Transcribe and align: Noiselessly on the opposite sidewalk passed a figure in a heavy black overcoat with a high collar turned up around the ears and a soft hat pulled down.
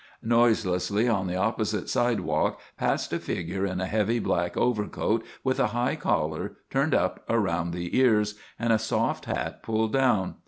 Noiselessly 0.23 1.07
on 1.07 1.27
the 1.27 1.35
opposite 1.35 1.87
sidewalk 1.87 2.59
passed 2.75 3.13
a 3.13 3.19
figure 3.19 3.67
in 3.67 3.79
a 3.79 3.85
heavy 3.85 4.17
black 4.17 4.57
overcoat 4.57 5.23
with 5.43 5.59
a 5.59 5.67
high 5.77 5.95
collar 5.95 6.57
turned 6.71 6.95
up 6.95 7.23
around 7.29 7.69
the 7.71 7.95
ears 7.95 8.33
and 8.57 8.73
a 8.73 8.79
soft 8.79 9.25
hat 9.25 9.61
pulled 9.61 9.93
down. 9.93 10.37